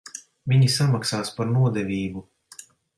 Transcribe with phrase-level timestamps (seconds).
[0.53, 2.29] Viņi samaksās par nodevību.